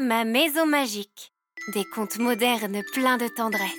Ma 0.00 0.24
maison 0.24 0.66
magique. 0.66 1.32
Des 1.72 1.84
contes 1.84 2.18
modernes 2.18 2.82
pleins 2.92 3.16
de 3.16 3.28
tendresse. 3.28 3.70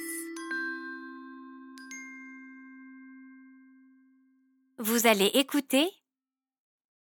Vous 4.80 5.08
allez 5.08 5.30
écouter 5.34 5.92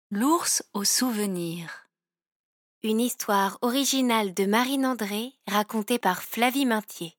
L'ours 0.10 0.64
au 0.74 0.86
souvenir. 0.86 1.90
une 2.82 3.02
histoire 3.02 3.58
originale 3.62 4.34
de 4.34 4.46
Marine 4.46 4.86
André 4.86 5.34
racontée 5.48 6.00
par 6.00 6.24
Flavie 6.24 6.66
Maintier. 6.66 7.18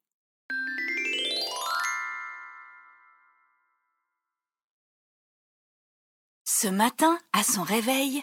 Ce 6.45 6.69
matin, 6.69 7.19
à 7.35 7.43
son 7.43 7.63
réveil, 7.63 8.23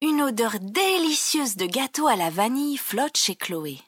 une 0.00 0.22
odeur 0.22 0.60
délicieuse 0.60 1.56
de 1.56 1.66
gâteau 1.66 2.06
à 2.06 2.16
la 2.16 2.30
vanille 2.30 2.76
flotte 2.76 3.16
chez 3.16 3.34
Chloé. 3.34 3.78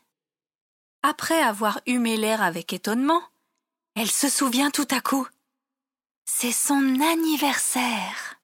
Après 1.03 1.41
avoir 1.41 1.81
humé 1.87 2.17
l'air 2.17 2.43
avec 2.43 2.73
étonnement, 2.73 3.23
elle 3.95 4.11
se 4.11 4.29
souvient 4.29 4.71
tout 4.71 4.89
à 4.91 5.01
coup. 5.01 5.27
C'est 6.25 6.53
son 6.53 7.01
anniversaire. 7.01 8.37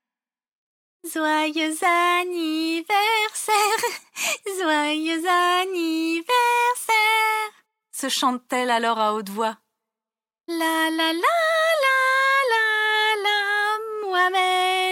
Joyeux 1.13 1.77
anniversaire, 2.19 3.55
joyeux 4.59 5.23
anniversaire, 5.61 6.27
se 7.93 8.09
chante-t-elle 8.09 8.71
alors 8.71 8.99
à 8.99 9.15
haute 9.15 9.29
voix. 9.29 9.57
La 10.49 10.91
la 10.91 11.13
la 11.13 11.37
la 11.85 11.99
la 12.51 13.23
la, 13.23 14.09
moi-même. 14.09 14.86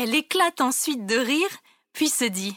Elle 0.00 0.14
éclate 0.14 0.60
ensuite 0.60 1.06
de 1.06 1.16
rire, 1.16 1.50
puis 1.92 2.08
se 2.08 2.24
dit 2.24 2.56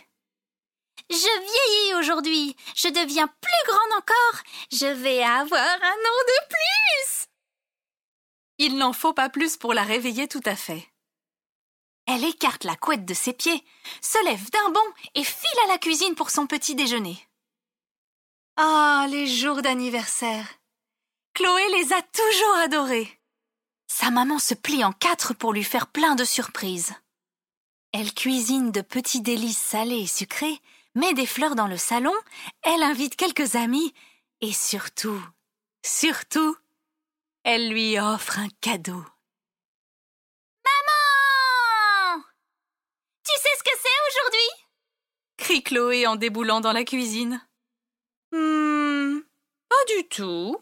Je 1.09 1.15
vieillis 1.15 1.95
aujourd'hui, 1.95 2.55
je 2.75 2.87
deviens 2.87 3.25
plus 3.25 3.67
grande 3.67 3.97
encore, 3.97 4.43
je 4.71 4.85
vais 4.85 5.23
avoir 5.23 5.59
un 5.59 6.01
an 6.03 6.21
de 6.27 6.47
plus. 6.47 7.25
Il 8.59 8.77
n'en 8.77 8.93
faut 8.93 9.13
pas 9.13 9.29
plus 9.29 9.57
pour 9.57 9.73
la 9.73 9.81
réveiller 9.81 10.27
tout 10.27 10.43
à 10.45 10.55
fait. 10.55 10.87
Elle 12.05 12.25
écarte 12.25 12.63
la 12.63 12.75
couette 12.75 13.05
de 13.05 13.15
ses 13.15 13.33
pieds, 13.33 13.65
se 14.01 14.23
lève 14.23 14.51
d'un 14.51 14.69
bond 14.69 14.93
et 15.15 15.23
file 15.23 15.59
à 15.63 15.69
la 15.69 15.79
cuisine 15.79 16.13
pour 16.13 16.29
son 16.29 16.45
petit 16.45 16.75
déjeuner. 16.75 17.27
Ah, 18.55 19.07
les 19.09 19.25
jours 19.25 19.63
d'anniversaire. 19.63 20.45
Chloé 21.33 21.67
les 21.69 21.91
a 21.91 22.03
toujours 22.03 22.57
adorés. 22.57 23.19
Sa 23.87 24.11
maman 24.11 24.37
se 24.37 24.53
plie 24.53 24.83
en 24.83 24.91
quatre 24.91 25.33
pour 25.33 25.53
lui 25.53 25.63
faire 25.63 25.87
plein 25.87 26.13
de 26.13 26.23
surprises. 26.23 26.93
Elle 27.93 28.13
cuisine 28.13 28.71
de 28.71 28.81
petits 28.81 29.21
délices 29.21 29.57
salés 29.57 30.01
et 30.01 30.07
sucrés, 30.07 30.61
met 30.95 31.13
des 31.13 31.25
fleurs 31.25 31.55
dans 31.55 31.67
le 31.67 31.77
salon, 31.77 32.13
elle 32.63 32.83
invite 32.83 33.15
quelques 33.15 33.55
amis 33.55 33.93
et 34.39 34.53
surtout, 34.53 35.21
surtout, 35.85 36.55
elle 37.43 37.69
lui 37.69 37.99
offre 37.99 38.39
un 38.39 38.47
cadeau. 38.61 39.03
Maman 40.65 42.23
Tu 43.25 43.33
sais 43.41 43.49
ce 43.57 43.63
que 43.63 43.77
c'est 43.81 43.89
aujourd'hui? 44.09 44.65
crie 45.37 45.63
Chloé 45.63 46.07
en 46.07 46.15
déboulant 46.15 46.61
dans 46.61 46.71
la 46.71 46.85
cuisine. 46.85 47.45
Hmm, 48.31 49.19
pas 49.67 49.85
du 49.95 50.07
tout, 50.07 50.57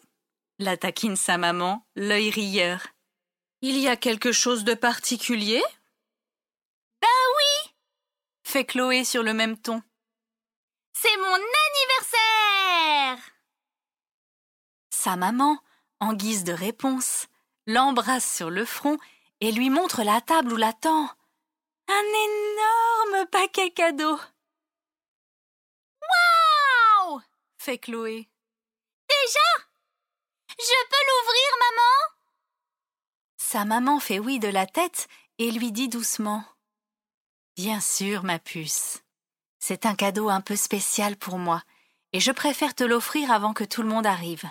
la 0.57 0.77
taquine 0.77 1.15
sa 1.15 1.37
maman, 1.37 1.85
l'œil 1.95 2.31
rieur. 2.31 2.87
Il 3.61 3.77
y 3.77 3.87
a 3.87 3.97
quelque 3.97 4.31
chose 4.31 4.63
de 4.63 4.73
particulier? 4.73 5.61
Fait 8.49 8.65
Chloé 8.65 9.03
sur 9.03 9.21
le 9.21 9.33
même 9.33 9.57
ton. 9.57 9.83
C'est 10.93 11.17
mon 11.17 11.35
anniversaire 11.67 13.31
Sa 14.89 15.15
maman, 15.15 15.59
en 15.99 16.13
guise 16.13 16.43
de 16.43 16.53
réponse, 16.53 17.27
l'embrasse 17.67 18.35
sur 18.35 18.49
le 18.49 18.65
front 18.65 18.97
et 19.39 19.51
lui 19.51 19.69
montre 19.69 20.01
la 20.01 20.19
table 20.19 20.51
où 20.51 20.55
l'attend 20.55 21.09
un 21.91 22.03
énorme 22.03 23.27
paquet 23.27 23.71
cadeau. 23.71 24.19
Waouh 26.01 27.21
fait 27.57 27.77
Chloé. 27.77 28.29
Déjà? 29.09 29.67
Je 30.57 30.87
peux 30.89 31.05
l'ouvrir, 31.07 31.57
maman? 31.59 31.93
Sa 33.37 33.65
maman 33.65 33.99
fait 33.99 34.19
oui 34.19 34.39
de 34.39 34.47
la 34.47 34.65
tête 34.65 35.07
et 35.37 35.51
lui 35.51 35.71
dit 35.71 35.89
doucement. 35.89 36.43
Bien 37.61 37.81
sûr, 37.81 38.23
ma 38.23 38.39
puce. 38.39 39.03
C'est 39.59 39.85
un 39.85 39.93
cadeau 39.93 40.29
un 40.29 40.39
peu 40.39 40.55
spécial 40.55 41.17
pour 41.17 41.37
moi, 41.37 41.61
et 42.13 42.21
je 42.21 42.31
préfère 42.31 42.73
te 42.73 42.85
l'offrir 42.85 43.33
avant 43.33 43.53
que 43.53 43.65
tout 43.65 43.81
le 43.81 43.89
monde 43.89 44.05
arrive. 44.05 44.49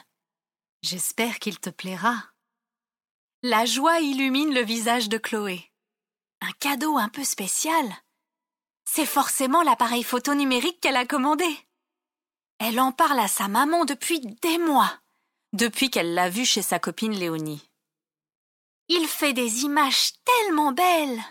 J'espère 0.83 1.39
qu'il 1.39 1.59
te 1.59 1.71
plaira. 1.71 2.23
La 3.43 3.65
joie 3.65 4.01
illumine 4.01 4.53
le 4.53 4.61
visage 4.61 5.09
de 5.09 5.17
Chloé. 5.17 5.73
Un 6.43 6.53
cadeau 6.61 6.99
un 6.99 7.09
peu 7.09 7.25
spécial. 7.25 7.87
C'est 8.85 9.07
forcément 9.07 9.63
l'appareil 9.63 10.03
photo 10.03 10.35
numérique 10.35 10.79
qu'elle 10.83 10.97
a 10.97 11.07
commandé. 11.07 11.49
Elle 12.59 12.79
en 12.79 12.93
parle 12.93 13.21
à 13.21 13.29
sa 13.29 13.49
maman 13.49 13.87
depuis 13.87 14.21
des 14.21 14.59
mois, 14.59 14.93
depuis 15.55 15.89
qu'elle 15.89 16.13
l'a 16.13 16.29
vu 16.29 16.45
chez 16.45 16.61
sa 16.61 16.79
copine 16.79 17.19
Léonie. 17.19 17.71
Il 18.89 19.09
fait 19.09 19.33
des 19.33 19.65
images 19.65 20.13
tellement 20.27 20.73
belles. 20.73 21.25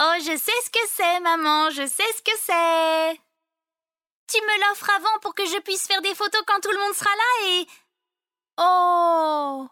Oh, 0.00 0.14
je 0.18 0.36
sais 0.36 0.52
ce 0.64 0.70
que 0.70 0.88
c'est, 0.88 1.20
maman, 1.20 1.70
je 1.70 1.86
sais 1.86 2.12
ce 2.16 2.22
que 2.22 2.36
c'est. 2.40 3.20
Tu 4.28 4.40
me 4.40 4.60
l'offres 4.60 4.90
avant 4.90 5.18
pour 5.20 5.34
que 5.34 5.44
je 5.44 5.60
puisse 5.60 5.86
faire 5.86 6.00
des 6.02 6.14
photos 6.14 6.42
quand 6.46 6.60
tout 6.60 6.70
le 6.70 6.78
monde 6.78 6.94
sera 6.94 7.10
là 7.10 7.48
et. 7.48 7.66
Oh 8.58 9.68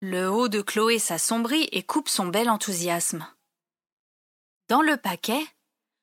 Le 0.00 0.28
haut 0.28 0.48
de 0.48 0.60
Chloé 0.60 0.98
s'assombrit 0.98 1.68
et 1.72 1.82
coupe 1.82 2.08
son 2.08 2.26
bel 2.26 2.50
enthousiasme. 2.50 3.26
Dans 4.68 4.82
le 4.82 4.96
paquet, 4.96 5.46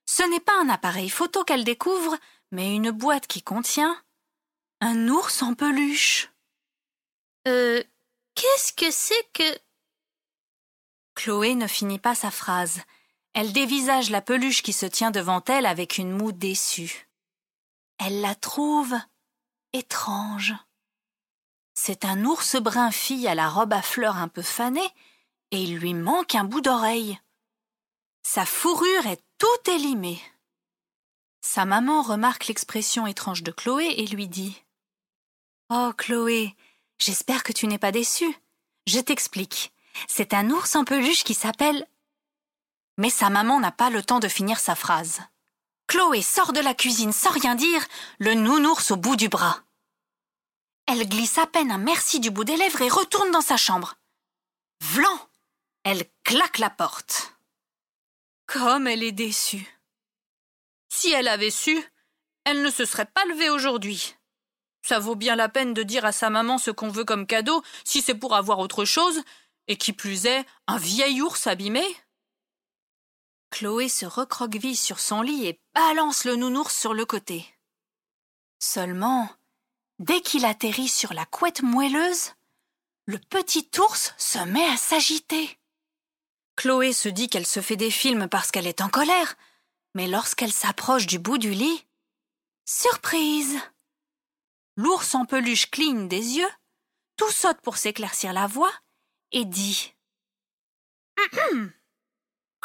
ce 0.08 0.24
n'est 0.24 0.40
pas 0.40 0.60
un 0.60 0.70
appareil 0.70 1.10
photo 1.10 1.44
qu'elle 1.44 1.64
découvre, 1.64 2.18
mais 2.52 2.76
une 2.76 2.92
boîte 2.92 3.28
qui 3.28 3.44
contient 3.44 4.02
un 4.82 5.08
ours 5.08 5.42
en 5.42 5.54
peluche. 5.54 6.32
Euh, 7.48 7.84
qu'est-ce 8.34 8.74
que 8.74 8.92
c'est 8.92 9.32
que. 9.34 9.60
Chloé 11.16 11.56
ne 11.56 11.68
finit 11.68 12.00
pas 12.00 12.16
sa 12.16 12.32
phrase. 12.32 12.82
Elle 13.36 13.52
dévisage 13.52 14.12
la 14.12 14.22
peluche 14.22 14.64
qui 14.64 14.72
se 14.72 14.86
tient 14.86 15.12
devant 15.12 15.44
elle 15.48 15.66
avec 15.66 15.98
une 15.98 16.12
moue 16.12 16.32
déçue. 16.32 17.10
Elle 17.98 18.22
la 18.22 18.34
trouve 18.34 18.96
étrange. 19.74 20.54
C'est 21.74 22.06
un 22.06 22.24
ours 22.24 22.56
brun 22.56 22.92
fille 22.92 23.28
à 23.28 23.36
la 23.36 23.50
robe 23.50 23.74
à 23.74 23.82
fleurs 23.82 24.16
un 24.16 24.30
peu 24.30 24.42
fanée, 24.42 24.90
et 25.52 25.62
il 25.62 25.76
lui 25.76 25.94
manque 25.94 26.34
un 26.34 26.46
bout 26.46 26.62
d'oreille. 26.62 27.20
Sa 28.24 28.46
fourrure 28.46 29.06
est 29.06 29.22
tout 29.38 29.70
élimée. 29.70 30.22
Sa 31.42 31.66
maman 31.66 32.04
remarque 32.04 32.48
l'expression 32.48 33.06
étrange 33.06 33.44
de 33.44 33.52
Chloé 33.52 33.96
et 33.98 34.08
lui 34.08 34.30
dit 34.30 34.64
Oh, 35.70 35.92
Chloé, 35.98 36.56
j'espère 37.00 37.44
que 37.44 37.52
tu 37.52 37.68
n'es 37.68 37.78
pas 37.78 37.92
déçue. 37.92 38.34
Je 38.88 39.02
t'explique. 39.02 39.74
C'est 40.08 40.34
un 40.34 40.50
ours 40.52 40.74
en 40.78 40.86
peluche 40.86 41.26
qui 41.26 41.34
s'appelle. 41.34 41.86
Mais 42.98 43.10
sa 43.10 43.30
maman 43.30 43.60
n'a 43.60 43.72
pas 43.72 43.90
le 43.90 44.04
temps 44.04 44.20
de 44.20 44.28
finir 44.28 44.60
sa 44.60 44.76
phrase. 44.76 45.22
Chloé 45.88 46.22
sort 46.22 46.54
de 46.54 46.60
la 46.60 46.74
cuisine 46.74 47.14
sans 47.14 47.32
rien 47.32 47.56
dire, 47.56 47.86
le 48.20 48.34
nounours 48.34 48.92
au 48.92 48.96
bout 48.96 49.16
du 49.16 49.30
bras. 49.30 49.62
Elle 50.88 51.08
glisse 51.08 51.38
à 51.38 51.48
peine 51.48 51.72
un 51.72 51.78
merci 51.78 52.20
du 52.20 52.30
bout 52.30 52.44
des 52.44 52.58
lèvres 52.58 52.82
et 52.82 52.90
retourne 52.90 53.32
dans 53.32 53.42
sa 53.42 53.58
chambre. 53.58 53.96
Vlan 54.82 55.20
Elle 55.84 56.06
claque 56.24 56.60
la 56.60 56.70
porte. 56.70 57.34
Comme 58.46 58.88
elle 58.88 59.04
est 59.04 59.12
déçue. 59.12 59.68
Si 60.90 61.12
elle 61.12 61.28
avait 61.28 61.52
su, 61.52 61.84
elle 62.46 62.62
ne 62.62 62.70
se 62.70 62.86
serait 62.86 63.06
pas 63.06 63.26
levée 63.26 63.50
aujourd'hui. 63.50 64.16
Ça 64.84 65.00
vaut 65.00 65.16
bien 65.16 65.36
la 65.36 65.50
peine 65.50 65.74
de 65.74 65.82
dire 65.82 66.06
à 66.06 66.12
sa 66.12 66.30
maman 66.30 66.60
ce 66.60 66.70
qu'on 66.70 66.90
veut 66.90 67.06
comme 67.06 67.26
cadeau 67.26 67.64
si 67.84 68.02
c'est 68.02 68.14
pour 68.14 68.36
avoir 68.36 68.60
autre 68.60 68.86
chose, 68.86 69.24
et 69.68 69.78
qui 69.78 69.94
plus 69.94 70.28
est, 70.28 70.46
un 70.68 70.78
vieil 70.78 71.24
ours 71.24 71.48
abîmé. 71.48 71.84
Chloé 73.52 73.90
se 73.90 74.06
recroqueville 74.06 74.78
sur 74.78 75.00
son 75.00 75.22
lit 75.22 75.46
et 75.46 75.62
balance 75.74 76.26
le 76.26 76.36
nounours 76.36 76.76
sur 76.76 76.94
le 76.94 77.06
côté. 77.06 77.46
Seulement, 78.60 79.30
dès 80.00 80.22
qu'il 80.22 80.46
atterrit 80.46 80.88
sur 80.88 81.14
la 81.14 81.26
couette 81.26 81.62
moelleuse, 81.62 82.34
le 83.06 83.20
petit 83.20 83.70
ours 83.78 84.14
se 84.18 84.40
met 84.40 84.66
à 84.66 84.78
s'agiter. 84.78 85.60
Chloé 86.56 86.94
se 86.94 87.10
dit 87.10 87.30
qu'elle 87.30 87.46
se 87.46 87.62
fait 87.62 87.76
des 87.76 87.92
films 87.92 88.28
parce 88.28 88.52
qu'elle 88.52 88.68
est 88.68 88.82
en 88.82 88.90
colère, 88.90 89.36
mais 89.94 90.08
lorsqu'elle 90.08 90.54
s'approche 90.54 91.06
du 91.06 91.20
bout 91.20 91.38
du 91.38 91.52
lit, 91.52 91.86
surprise! 92.66 93.60
L'ours 94.78 95.16
en 95.16 95.26
peluche 95.26 95.70
cligne 95.70 96.08
des 96.08 96.38
yeux, 96.38 96.50
tout 97.16 97.32
saute 97.32 97.62
pour 97.62 97.78
s'éclaircir 97.78 98.34
la 98.34 98.48
voix 98.48 98.72
et 99.32 99.46
dit 99.46 99.94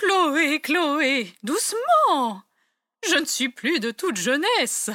Chloé, 0.01 0.61
Chloé, 0.61 1.35
doucement 1.43 2.43
je 3.09 3.17
ne 3.17 3.25
suis 3.25 3.49
plus 3.49 3.81
de 3.81 3.91
toute 3.91 4.17
jeunesse. 4.17 4.91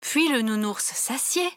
Puis 0.00 0.28
le 0.28 0.42
nounours 0.42 0.84
s'assied, 0.84 1.50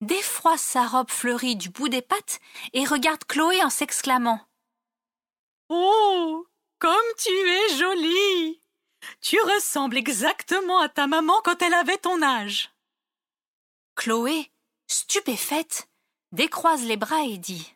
défroisse 0.00 0.62
sa 0.62 0.86
robe 0.86 1.10
fleurie 1.10 1.56
du 1.56 1.70
bout 1.70 1.88
des 1.88 2.02
pattes 2.02 2.40
et 2.72 2.84
regarde 2.84 3.24
Chloé 3.24 3.62
en 3.62 3.70
s'exclamant. 3.70 4.40
Oh. 5.68 6.46
Comme 6.78 6.96
tu 7.16 7.30
es 7.30 7.76
jolie. 7.76 8.60
Tu 9.20 9.40
ressembles 9.40 9.96
exactement 9.96 10.80
à 10.80 10.88
ta 10.88 11.06
maman 11.06 11.40
quand 11.42 11.62
elle 11.62 11.74
avait 11.74 11.98
ton 11.98 12.22
âge. 12.22 12.70
Chloé, 13.94 14.50
stupéfaite, 14.86 15.88
décroise 16.30 16.84
les 16.84 16.96
bras 16.96 17.22
et 17.22 17.38
dit. 17.38 17.74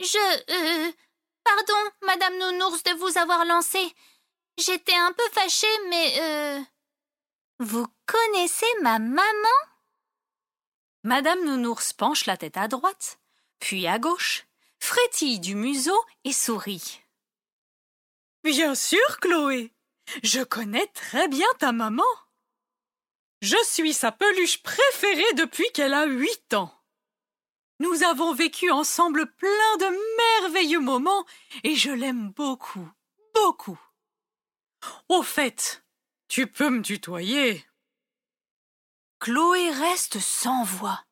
Je. 0.00 0.88
Euh, 0.88 0.92
pardon, 1.46 1.90
Madame 2.02 2.38
Nounours, 2.38 2.82
de 2.82 2.92
vous 2.92 3.18
avoir 3.18 3.44
lancé. 3.44 3.78
J'étais 4.58 4.94
un 4.94 5.12
peu 5.12 5.28
fâchée, 5.32 5.78
mais. 5.88 6.20
Euh, 6.20 6.60
vous 7.58 7.86
connaissez 8.06 8.66
ma 8.82 8.98
maman? 8.98 9.58
Madame 11.04 11.44
Nounours 11.44 11.92
penche 11.92 12.26
la 12.26 12.36
tête 12.36 12.56
à 12.56 12.68
droite, 12.68 13.18
puis 13.60 13.86
à 13.86 13.98
gauche, 13.98 14.46
frétille 14.80 15.40
du 15.40 15.54
museau 15.54 15.98
et 16.24 16.32
sourit. 16.32 17.00
Bien 18.42 18.74
sûr, 18.74 19.20
Chloé. 19.20 19.72
Je 20.22 20.42
connais 20.42 20.86
très 20.88 21.28
bien 21.28 21.48
ta 21.58 21.72
maman. 21.72 22.04
Je 23.42 23.56
suis 23.64 23.92
sa 23.92 24.12
peluche 24.12 24.62
préférée 24.62 25.32
depuis 25.34 25.70
qu'elle 25.72 25.94
a 25.94 26.06
huit 26.06 26.54
ans. 26.54 26.72
Nous 27.78 28.02
avons 28.04 28.32
vécu 28.32 28.70
ensemble 28.70 29.30
plein 29.32 29.76
de 29.78 30.45
merveilleux 30.66 30.80
moments 30.80 31.24
et 31.62 31.74
je 31.76 31.90
l'aime 31.90 32.30
beaucoup, 32.30 32.88
beaucoup. 33.34 33.78
Au 35.08 35.22
fait, 35.22 35.84
tu 36.28 36.46
peux 36.46 36.70
me 36.70 36.82
tutoyer. 36.82 37.64
Chloé 39.20 39.70
reste 39.70 40.18
sans 40.18 40.64
voix. 40.64 41.04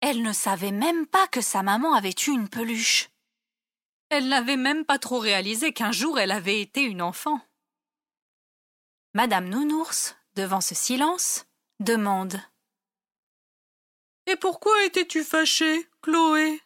Elle 0.00 0.22
ne 0.22 0.32
savait 0.32 0.72
même 0.72 1.06
pas 1.06 1.28
que 1.28 1.40
sa 1.40 1.62
maman 1.62 1.94
avait 1.94 2.14
eu 2.26 2.30
une 2.30 2.48
peluche. 2.48 3.10
Elle 4.08 4.28
n'avait 4.28 4.56
même 4.56 4.84
pas 4.84 4.98
trop 4.98 5.18
réalisé 5.20 5.72
qu'un 5.72 5.92
jour 5.92 6.18
elle 6.18 6.32
avait 6.32 6.60
été 6.60 6.82
une 6.82 7.02
enfant. 7.02 7.40
Madame 9.14 9.48
Nounours, 9.48 10.16
devant 10.34 10.60
ce 10.60 10.74
silence, 10.74 11.46
demande. 11.80 12.40
Et 14.26 14.36
pourquoi 14.36 14.84
étais-tu 14.84 15.22
fâchée, 15.24 15.88
Chloé? 16.02 16.60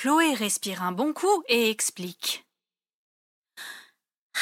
Chloé 0.00 0.32
respire 0.32 0.82
un 0.82 0.92
bon 0.92 1.12
coup 1.12 1.44
et 1.48 1.68
explique. 1.68 2.46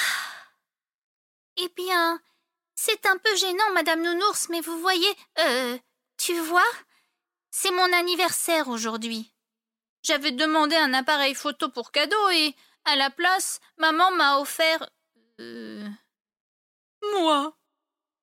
Eh 1.61 1.69
bien, 1.75 2.21
c'est 2.77 3.05
un 3.05 3.19
peu 3.19 3.35
gênant, 3.35 3.73
Madame 3.75 4.01
Nounours, 4.01 4.49
mais 4.49 4.61
vous 4.61 4.79
voyez, 4.79 5.13
euh, 5.41 5.77
tu 6.17 6.39
vois, 6.39 6.71
c'est 7.51 7.73
mon 7.73 7.93
anniversaire 7.93 8.69
aujourd'hui. 8.69 9.35
J'avais 10.05 10.31
demandé 10.31 10.77
un 10.77 10.95
appareil 10.95 11.35
photo 11.35 11.69
pour 11.69 11.91
cadeau 11.91 12.29
et, 12.29 12.55
à 12.85 12.95
la 12.95 13.11
place, 13.11 13.59
maman 13.77 14.13
m'a 14.13 14.39
offert. 14.39 14.89
Euh... 15.41 15.89
Moi 17.15 17.53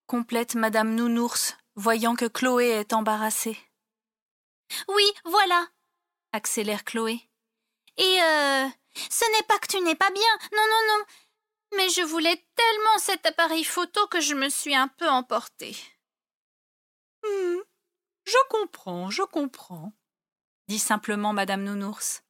complète 0.08 0.56
Madame 0.56 0.96
Nounours, 0.96 1.58
voyant 1.76 2.16
que 2.16 2.26
Chloé 2.26 2.68
est 2.68 2.94
embarrassée. 2.94 3.58
Oui, 4.88 5.04
voilà 5.26 5.68
accélère 6.36 6.84
Chloé. 6.84 7.22
Et 7.98 8.22
euh. 8.22 8.68
Ce 9.10 9.26
n'est 9.32 9.44
pas 9.44 9.60
que 9.60 9.68
tu 9.68 9.82
n'es 9.82 9.96
pas 9.96 10.10
bien, 10.10 10.24
non, 10.54 10.64
non, 10.70 10.98
non, 10.98 11.06
mais 11.76 11.90
je 11.90 12.02
voulais 12.02 12.46
tellement 12.56 12.98
cet 13.00 13.26
appareil 13.26 13.64
photo 13.64 14.08
que 14.08 14.22
je 14.22 14.36
me 14.36 14.50
suis 14.50 14.76
un 14.76 14.88
peu 14.88 15.10
emportée. 15.10 15.76
Hmm, 17.24 17.60
je 18.26 18.38
comprends, 18.50 19.10
je 19.10 19.24
comprends, 19.24 19.94
dit 20.68 20.80
simplement 20.80 21.34
madame 21.34 21.64
Nounours. 21.64 22.24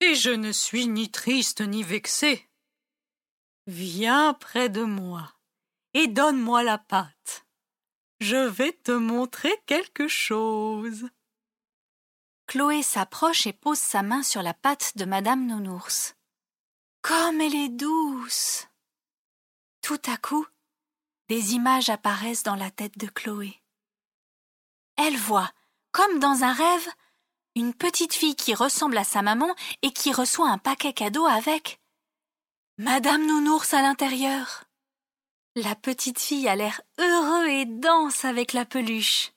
Et 0.00 0.14
je 0.14 0.30
ne 0.30 0.52
suis 0.52 0.86
ni 0.86 1.10
triste 1.10 1.60
ni 1.60 1.82
vexée. 1.82 2.48
Viens 3.66 4.34
près 4.34 4.68
de 4.68 4.82
moi 4.82 5.32
et 5.94 6.08
donne-moi 6.08 6.62
la 6.64 6.78
pâte. 6.78 7.46
Je 8.20 8.36
vais 8.36 8.72
te 8.72 8.92
montrer 8.92 9.52
quelque 9.66 10.08
chose. 10.08 11.08
Chloé 12.52 12.82
s'approche 12.82 13.46
et 13.46 13.54
pose 13.54 13.78
sa 13.78 14.02
main 14.02 14.22
sur 14.22 14.42
la 14.42 14.52
patte 14.52 14.98
de 14.98 15.06
madame 15.06 15.46
Nounours. 15.46 16.16
Comme 17.00 17.40
elle 17.40 17.54
est 17.54 17.70
douce. 17.70 18.66
Tout 19.80 20.02
à 20.04 20.18
coup, 20.18 20.46
des 21.30 21.54
images 21.54 21.88
apparaissent 21.88 22.42
dans 22.42 22.54
la 22.54 22.70
tête 22.70 22.98
de 22.98 23.06
Chloé. 23.06 23.58
Elle 24.98 25.16
voit, 25.16 25.50
comme 25.92 26.18
dans 26.18 26.44
un 26.44 26.52
rêve, 26.52 26.88
une 27.54 27.72
petite 27.72 28.12
fille 28.12 28.36
qui 28.36 28.52
ressemble 28.52 28.98
à 28.98 29.04
sa 29.04 29.22
maman 29.22 29.54
et 29.80 29.90
qui 29.90 30.12
reçoit 30.12 30.50
un 30.50 30.58
paquet 30.58 30.92
cadeau 30.92 31.24
avec 31.24 31.80
Madame 32.76 33.24
Nounours 33.24 33.72
à 33.72 33.80
l'intérieur. 33.80 34.64
La 35.56 35.74
petite 35.74 36.20
fille 36.20 36.48
a 36.48 36.54
l'air 36.54 36.82
heureux 36.98 37.46
et 37.46 37.64
danse 37.64 38.26
avec 38.26 38.52
la 38.52 38.66
peluche. 38.66 39.32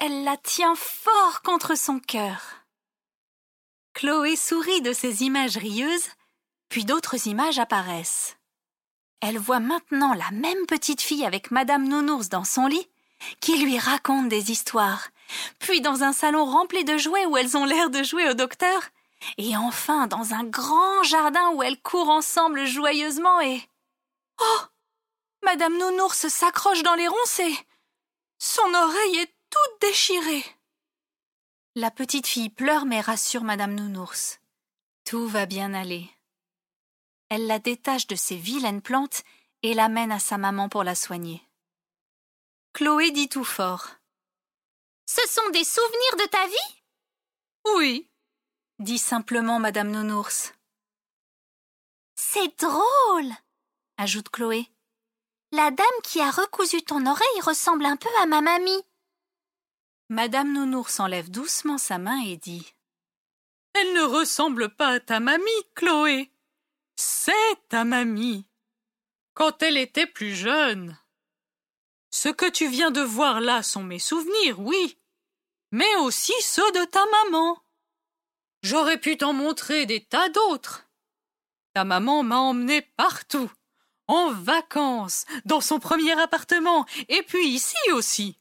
Elle 0.00 0.24
la 0.24 0.36
tient 0.36 0.74
fort 0.74 1.42
contre 1.42 1.76
son 1.76 2.00
cœur. 2.00 2.64
Chloé 3.94 4.34
sourit 4.34 4.82
de 4.82 4.92
ces 4.92 5.22
images 5.22 5.56
rieuses 5.56 6.08
puis 6.70 6.84
d'autres 6.86 7.26
images 7.26 7.58
apparaissent. 7.58 8.38
Elle 9.20 9.38
voit 9.38 9.60
maintenant 9.60 10.14
la 10.14 10.30
même 10.30 10.64
petite 10.66 11.02
fille 11.02 11.26
avec 11.26 11.50
Madame 11.50 11.86
Nounours 11.86 12.30
dans 12.30 12.44
son 12.44 12.66
lit, 12.66 12.88
qui 13.40 13.58
lui 13.58 13.78
raconte 13.78 14.30
des 14.30 14.50
histoires, 14.50 15.08
puis 15.58 15.82
dans 15.82 16.02
un 16.02 16.14
salon 16.14 16.46
rempli 16.46 16.84
de 16.84 16.96
jouets 16.96 17.26
où 17.26 17.36
elles 17.36 17.58
ont 17.58 17.66
l'air 17.66 17.90
de 17.90 18.02
jouer 18.02 18.30
au 18.30 18.34
docteur, 18.34 18.80
et 19.36 19.54
enfin 19.58 20.06
dans 20.06 20.32
un 20.32 20.44
grand 20.44 21.02
jardin 21.02 21.50
où 21.50 21.62
elles 21.62 21.82
courent 21.82 22.08
ensemble 22.08 22.64
joyeusement 22.64 23.40
et... 23.42 23.60
Oh 24.40 24.60
Madame 25.44 25.76
Nounours 25.76 26.28
s'accroche 26.28 26.82
dans 26.82 26.94
les 26.94 27.08
ronces 27.08 27.40
et... 27.40 27.54
Son 28.38 28.72
oreille 28.72 29.18
est 29.18 29.34
toute 29.50 29.80
déchirée. 29.80 30.44
La 31.74 31.90
petite 31.90 32.26
fille 32.26 32.50
pleure 32.50 32.86
mais 32.86 33.00
rassure 33.00 33.44
Madame 33.44 33.74
Nounours. 33.74 34.40
Tout 35.04 35.26
va 35.26 35.46
bien 35.46 35.74
aller 35.74 36.10
elle 37.30 37.46
la 37.46 37.60
détache 37.60 38.08
de 38.08 38.16
ses 38.16 38.36
vilaines 38.36 38.82
plantes 38.82 39.22
et 39.62 39.72
l'amène 39.72 40.12
à 40.12 40.18
sa 40.18 40.36
maman 40.36 40.68
pour 40.68 40.84
la 40.84 40.94
soigner. 40.94 41.42
Chloé 42.74 43.12
dit 43.12 43.28
tout 43.28 43.44
fort. 43.44 43.88
Ce 45.06 45.22
sont 45.28 45.48
des 45.50 45.64
souvenirs 45.64 46.16
de 46.18 46.28
ta 46.28 46.46
vie? 46.46 46.82
Oui, 47.76 48.10
dit 48.80 48.98
simplement 48.98 49.58
Madame 49.58 49.90
Nounours. 49.90 50.52
C'est 52.16 52.58
drôle, 52.58 53.32
ajoute 53.96 54.28
Chloé. 54.28 54.68
La 55.52 55.70
dame 55.70 55.86
qui 56.02 56.20
a 56.20 56.30
recousu 56.30 56.82
ton 56.82 57.06
oreille 57.06 57.40
ressemble 57.42 57.86
un 57.86 57.96
peu 57.96 58.08
à 58.20 58.26
ma 58.26 58.40
mamie. 58.40 58.84
Madame 60.12 60.52
Nounours 60.52 60.98
enlève 60.98 61.30
doucement 61.30 61.78
sa 61.78 61.98
main 61.98 62.20
et 62.26 62.36
dit. 62.36 62.74
Elle 63.74 63.92
ne 63.92 64.02
ressemble 64.02 64.68
pas 64.74 64.88
à 64.88 64.98
ta 64.98 65.20
mamie, 65.20 65.44
Chloé. 65.76 66.32
C'est 66.96 67.68
ta 67.68 67.84
mamie. 67.84 68.44
Quand 69.34 69.62
elle 69.62 69.76
était 69.76 70.08
plus 70.08 70.34
jeune. 70.34 70.98
Ce 72.10 72.28
que 72.28 72.50
tu 72.50 72.68
viens 72.68 72.90
de 72.90 73.00
voir 73.00 73.40
là 73.40 73.62
sont 73.62 73.84
mes 73.84 74.00
souvenirs, 74.00 74.58
oui, 74.58 74.98
mais 75.70 75.94
aussi 75.98 76.34
ceux 76.42 76.72
de 76.72 76.84
ta 76.86 77.06
maman. 77.06 77.62
J'aurais 78.64 78.98
pu 78.98 79.16
t'en 79.16 79.32
montrer 79.32 79.86
des 79.86 80.04
tas 80.04 80.28
d'autres. 80.28 80.88
Ta 81.72 81.84
maman 81.84 82.24
m'a 82.24 82.38
emmené 82.38 82.82
partout, 82.82 83.52
en 84.08 84.32
vacances, 84.32 85.24
dans 85.44 85.60
son 85.60 85.78
premier 85.78 86.20
appartement, 86.20 86.84
et 87.08 87.22
puis 87.22 87.46
ici 87.46 87.78
aussi. 87.92 88.39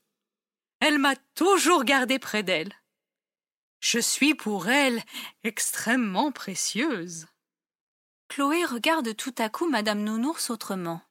Elle 0.80 0.98
m'a 0.98 1.16
toujours 1.36 1.84
gardé 1.84 2.20
près 2.20 2.44
d'elle. 2.44 2.74
Je 3.80 4.00
suis 4.00 4.36
pour 4.36 4.68
elle 4.68 5.02
extrêmement 5.44 6.32
précieuse. 6.32 7.28
Chloé 8.28 8.66
regarde 8.66 9.16
tout 9.16 9.34
à 9.38 9.50
coup 9.50 9.70
Madame 9.70 10.04
Nounours 10.04 10.50
autrement. 10.50 11.02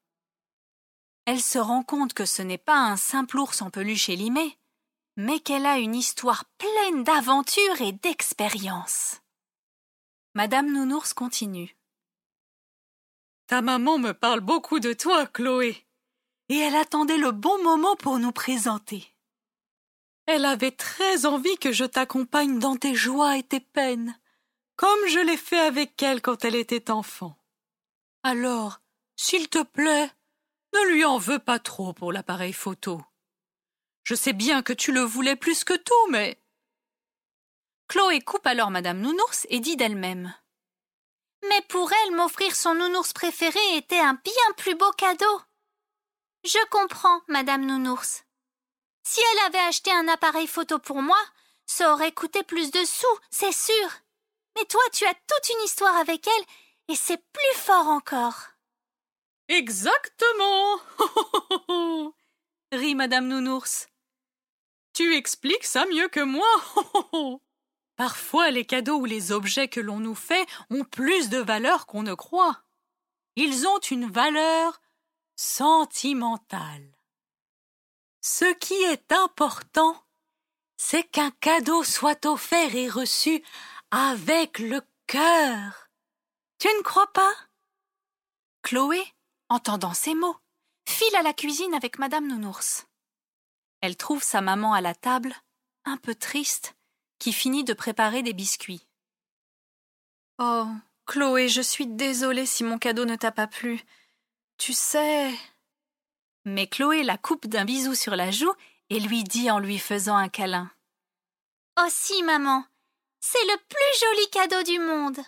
Elle 1.25 1.41
se 1.41 1.59
rend 1.59 1.83
compte 1.83 2.15
que 2.15 2.25
ce 2.25 2.41
n'est 2.43 2.59
pas 2.59 2.79
un 2.79 2.97
simple 2.97 3.39
ours 3.39 3.61
en 3.61 3.71
peluche 3.71 4.09
élimé, 4.09 4.59
mais 5.17 5.41
qu'elle 5.41 5.67
a 5.67 5.79
une 5.79 5.95
histoire 5.95 6.45
pleine 6.57 7.05
d'aventures 7.05 7.83
et 7.83 7.93
d'expériences. 7.93 9.21
Madame 10.35 10.73
Nounours 10.73 11.13
continue. 11.13 11.77
Ta 13.47 13.63
maman 13.63 13.99
me 13.99 14.13
parle 14.13 14.41
beaucoup 14.41 14.79
de 14.79 14.93
toi, 14.93 15.27
Chloé, 15.27 15.87
et 16.49 16.57
elle 16.57 16.77
attendait 16.77 17.19
le 17.19 17.33
bon 17.33 17.63
moment 17.63 17.97
pour 17.97 18.19
nous 18.19 18.33
présenter. 18.33 19.13
Elle 20.31 20.45
avait 20.45 20.73
très 20.73 21.25
envie 21.25 21.57
que 21.57 21.73
je 21.73 21.87
t'accompagne 21.87 22.59
dans 22.59 22.77
tes 22.77 22.95
joies 22.95 23.39
et 23.39 23.43
tes 23.43 23.61
peines, 23.61 24.15
comme 24.77 25.07
je 25.09 25.21
l'ai 25.21 25.39
fait 25.39 25.59
avec 25.59 26.03
elle 26.03 26.21
quand 26.21 26.45
elle 26.45 26.55
était 26.55 26.91
enfant. 26.91 27.35
Alors, 28.23 28.83
s'il 29.17 29.49
te 29.49 29.63
plaît, 29.63 30.11
ne 30.75 30.93
lui 30.93 31.07
en 31.07 31.17
veux 31.17 31.39
pas 31.39 31.59
trop 31.59 31.95
pour 31.95 32.13
l'appareil 32.13 32.53
photo. 32.53 33.01
Je 34.05 34.15
sais 34.15 34.35
bien 34.35 34.61
que 34.63 34.75
tu 34.75 34.93
le 34.93 35.01
voulais 35.01 35.35
plus 35.35 35.65
que 35.65 35.73
tout, 35.73 36.11
mais. 36.11 36.39
Chloé 37.89 38.21
coupe 38.21 38.47
alors 38.47 38.71
Madame 38.71 39.01
Nounours 39.01 39.47
et 39.49 39.61
dit 39.61 39.77
d'elle-même. 39.77 40.35
Mais 41.49 41.63
pour 41.71 41.91
elle, 41.91 42.15
m'offrir 42.15 42.55
son 42.55 42.75
nounours 42.75 43.15
préféré 43.15 43.77
était 43.77 43.99
un 43.99 44.21
bien 44.23 44.53
plus 44.59 44.75
beau 44.75 44.91
cadeau. 44.91 45.41
Je 46.45 46.63
comprends, 46.69 47.23
Madame 47.29 47.65
Nounours. 47.65 48.28
Si 49.11 49.21
elle 49.33 49.47
avait 49.47 49.67
acheté 49.67 49.91
un 49.91 50.07
appareil 50.07 50.47
photo 50.47 50.79
pour 50.79 51.01
moi, 51.01 51.17
ça 51.65 51.95
aurait 51.95 52.13
coûté 52.13 52.43
plus 52.43 52.71
de 52.71 52.85
sous, 52.85 53.07
c'est 53.31 53.53
sûr. 53.53 53.89
Mais 54.55 54.67
toi, 54.67 54.83
tu 54.93 55.07
as 55.07 55.15
toute 55.15 55.49
une 55.49 55.65
histoire 55.65 55.97
avec 55.97 56.27
elle, 56.27 56.45
et 56.89 56.95
c'est 56.95 57.17
plus 57.17 57.55
fort 57.55 57.87
encore. 57.87 58.39
Exactement. 59.49 60.79
rit 62.73 62.95
Madame 62.95 63.29
Nounours. 63.29 63.89
Tu 64.93 65.17
expliques 65.17 65.65
ça 65.65 65.87
mieux 65.87 66.09
que 66.09 66.21
moi. 66.21 66.47
Parfois, 67.97 68.51
les 68.51 68.67
cadeaux 68.67 68.99
ou 68.99 69.05
les 69.07 69.33
objets 69.33 69.69
que 69.69 69.81
l'on 69.81 70.01
nous 70.01 70.15
fait 70.15 70.47
ont 70.69 70.85
plus 70.85 71.31
de 71.31 71.39
valeur 71.39 71.87
qu'on 71.87 72.03
ne 72.03 72.13
croit. 72.13 72.61
Ils 73.37 73.67
ont 73.67 73.79
une 73.79 74.11
valeur 74.11 74.83
sentimentale. 75.35 76.98
Ce 78.21 78.53
qui 78.55 78.75
est 78.75 79.13
important, 79.13 79.97
c'est 80.77 81.05
qu'un 81.05 81.31
cadeau 81.31 81.85
soit 81.85 82.27
offert 82.27 82.75
et 82.75 82.89
reçu 82.89 83.45
avec 83.91 84.59
le 84.59 84.81
cœur. 85.07 85.89
Tu 86.59 86.69
ne 86.69 86.83
crois 86.83 87.13
pas? 87.13 87.33
Chloé, 88.63 89.03
entendant 89.49 89.95
ces 89.95 90.15
mots, 90.15 90.37
file 90.89 91.15
à 91.17 91.23
la 91.23 91.33
cuisine 91.33 91.75
avec 91.75 91.99
Madame 91.99 92.27
Nounours. 92.27 92.87
Elle 93.81 93.97
trouve 93.97 94.23
sa 94.23 94.41
maman 94.41 94.75
à 94.75 94.81
la 94.81 94.95
table, 94.95 95.35
un 95.85 95.97
peu 95.97 96.15
triste, 96.15 96.77
qui 97.19 97.33
finit 97.33 97.65
de 97.65 97.73
préparer 97.73 98.23
des 98.23 98.33
biscuits. 98.33 98.87
Oh, 100.39 100.67
Chloé, 101.07 101.49
je 101.49 101.63
suis 101.63 101.87
désolée 101.87 102.47
si 102.47 102.65
mon 102.65 102.79
cadeau 102.79 103.05
ne 103.05 103.17
t'a 103.17 103.33
pas 103.33 103.47
plu. 103.47 103.83
Tu 104.57 104.73
sais. 104.73 105.33
Mais 106.49 106.67
Chloé 106.67 107.03
la 107.03 107.19
coupe 107.19 107.47
d'un 107.47 107.67
bisou 107.67 107.95
sur 107.95 108.17
la 108.17 108.31
joue 108.31 108.53
et 108.89 109.01
lui 109.01 109.23
dit 109.23 109.51
en 109.51 109.59
lui 109.59 109.79
faisant 109.79 110.17
un 110.17 110.31
câlin. 110.31 110.71
Oh 111.79 111.87
si, 111.91 112.23
maman, 112.23 112.65
c'est 113.21 113.45
le 113.45 113.57
plus 113.69 114.01
joli 114.01 114.31
cadeau 114.31 114.63
du 114.63 114.79
monde. 114.79 115.19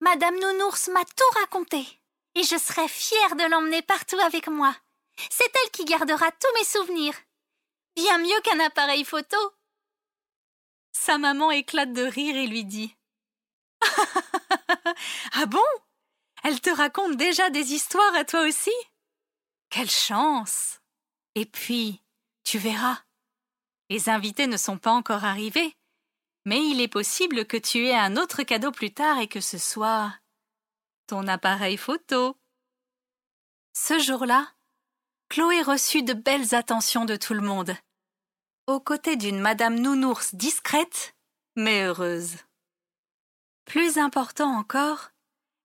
Madame 0.00 0.34
Nounours 0.40 0.88
m'a 0.88 1.04
tout 1.04 1.38
raconté, 1.40 1.86
et 2.34 2.42
je 2.42 2.58
serai 2.58 2.88
fière 2.88 3.36
de 3.36 3.48
l'emmener 3.48 3.80
partout 3.82 4.18
avec 4.18 4.48
moi. 4.48 4.74
C'est 5.30 5.50
elle 5.62 5.70
qui 5.70 5.84
gardera 5.84 6.30
tous 6.32 6.58
mes 6.58 6.64
souvenirs. 6.64 7.14
Bien 7.94 8.18
mieux 8.18 8.40
qu'un 8.42 8.60
appareil 8.60 9.04
photo. 9.04 9.36
Sa 10.92 11.16
maman 11.18 11.52
éclate 11.52 11.92
de 11.92 12.02
rire 12.02 12.36
et 12.36 12.48
lui 12.48 12.64
dit 12.64 12.94
Ah 15.32 15.46
bon? 15.46 15.64
Elle 16.42 16.60
te 16.60 16.70
raconte 16.70 17.16
déjà 17.16 17.50
des 17.50 17.72
histoires 17.72 18.14
à 18.16 18.24
toi 18.24 18.42
aussi? 18.42 18.74
Quelle 19.70 19.90
chance 19.90 20.80
Et 21.34 21.44
puis, 21.44 22.02
tu 22.44 22.58
verras, 22.58 23.02
les 23.90 24.08
invités 24.08 24.46
ne 24.46 24.56
sont 24.56 24.78
pas 24.78 24.92
encore 24.92 25.24
arrivés, 25.24 25.76
mais 26.44 26.66
il 26.66 26.80
est 26.80 26.88
possible 26.88 27.46
que 27.46 27.56
tu 27.56 27.86
aies 27.86 27.96
un 27.96 28.16
autre 28.16 28.42
cadeau 28.42 28.70
plus 28.70 28.92
tard 28.92 29.18
et 29.18 29.28
que 29.28 29.40
ce 29.40 29.58
soit 29.58 30.14
ton 31.06 31.26
appareil 31.26 31.76
photo. 31.76 32.36
Ce 33.74 33.98
jour-là, 33.98 34.54
Chloé 35.28 35.62
reçut 35.62 36.02
de 36.02 36.14
belles 36.14 36.54
attentions 36.54 37.04
de 37.04 37.16
tout 37.16 37.34
le 37.34 37.42
monde, 37.42 37.76
aux 38.66 38.80
côtés 38.80 39.16
d'une 39.16 39.40
Madame 39.40 39.78
Nounours 39.78 40.34
discrète, 40.34 41.14
mais 41.54 41.84
heureuse. 41.84 42.36
Plus 43.66 43.98
important 43.98 44.50
encore, 44.50 45.10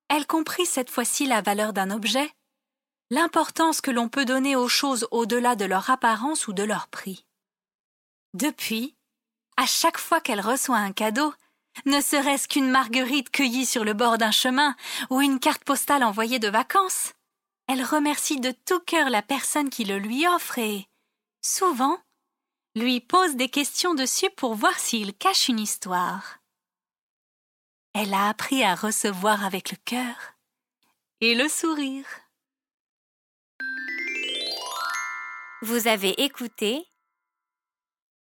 elle 0.10 0.28
comprit 0.28 0.66
cette 0.66 0.90
fois-ci 0.90 1.26
la 1.26 1.42
valeur 1.42 1.72
d'un 1.72 1.92
objet, 1.92 2.30
l'importance 3.14 3.80
que 3.80 3.92
l'on 3.92 4.10
peut 4.10 4.26
donner 4.26 4.56
aux 4.56 4.68
choses 4.68 5.08
au-delà 5.12 5.56
de 5.56 5.66
leur 5.66 5.92
apparence 5.92 6.48
ou 6.48 6.54
de 6.54 6.64
leur 6.64 6.88
prix. 6.88 7.28
Depuis, 8.34 8.96
à 9.56 9.68
chaque 9.68 10.00
fois 10.00 10.20
qu'elle 10.20 10.42
reçoit 10.42 10.78
un 10.78 10.94
cadeau, 10.94 11.32
ne 11.86 12.02
serait-ce 12.02 12.48
qu'une 12.48 12.72
marguerite 12.72 13.30
cueillie 13.30 13.68
sur 13.68 13.84
le 13.84 13.94
bord 13.94 14.18
d'un 14.18 14.32
chemin 14.32 14.76
ou 15.12 15.22
une 15.22 15.40
carte 15.40 15.64
postale 15.64 16.04
envoyée 16.04 16.40
de 16.40 16.48
vacances, 16.48 17.14
elle 17.68 17.84
remercie 17.84 18.40
de 18.40 18.52
tout 18.66 18.80
cœur 18.80 19.12
la 19.12 19.22
personne 19.22 19.70
qui 19.70 19.86
le 19.86 20.00
lui 20.00 20.28
offre 20.28 20.58
et, 20.58 20.88
souvent, 21.40 22.00
lui 22.76 23.00
pose 23.00 23.36
des 23.36 23.50
questions 23.50 23.94
dessus 23.94 24.32
pour 24.32 24.56
voir 24.56 24.80
s'il 24.80 25.14
cache 25.14 25.50
une 25.50 25.60
histoire. 25.60 26.40
Elle 27.94 28.16
a 28.16 28.28
appris 28.28 28.64
à 28.64 28.74
recevoir 28.74 29.46
avec 29.46 29.70
le 29.70 29.78
cœur 29.86 30.34
et 31.22 31.36
le 31.36 31.48
sourire. 31.48 32.23
Vous 35.66 35.88
avez 35.88 36.22
écouté 36.22 36.86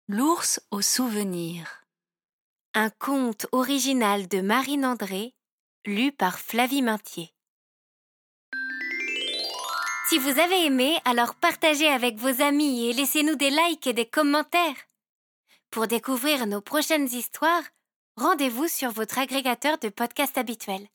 L'ours 0.09 0.59
au 0.71 0.81
souvenir. 0.81 1.85
Un 2.73 2.89
conte 2.89 3.47
original 3.53 4.27
de 4.27 4.41
Marine 4.41 4.85
André, 4.85 5.33
lu 5.85 6.11
par 6.11 6.37
Flavie 6.37 6.81
Maintier. 6.81 7.33
Si 10.09 10.17
vous 10.17 10.37
avez 10.37 10.65
aimé, 10.65 10.99
alors 11.05 11.33
partagez 11.33 11.87
avec 11.87 12.17
vos 12.17 12.41
amis 12.41 12.87
et 12.87 12.91
laissez-nous 12.91 13.37
des 13.37 13.51
likes 13.51 13.87
et 13.87 13.93
des 13.93 14.05
commentaires. 14.05 14.75
Pour 15.71 15.87
découvrir 15.87 16.45
nos 16.45 16.59
prochaines 16.59 17.07
histoires, 17.07 17.63
rendez-vous 18.17 18.67
sur 18.67 18.91
votre 18.91 19.17
agrégateur 19.17 19.77
de 19.77 19.87
podcasts 19.87 20.37
habituel. 20.37 20.85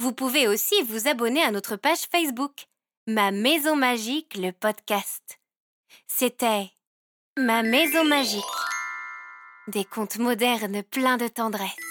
Vous 0.00 0.14
pouvez 0.14 0.48
aussi 0.48 0.80
vous 0.84 1.08
abonner 1.08 1.42
à 1.42 1.50
notre 1.50 1.76
page 1.76 2.08
Facebook, 2.10 2.68
Ma 3.06 3.32
Maison 3.32 3.76
Magique, 3.76 4.34
le 4.38 4.52
podcast. 4.52 5.38
C'était 6.06 6.70
Ma 7.36 7.62
maison 7.62 8.04
magique. 8.04 8.42
Des 9.68 9.84
contes 9.84 10.18
modernes 10.18 10.82
pleins 10.82 11.18
de 11.18 11.28
tendresse. 11.28 11.87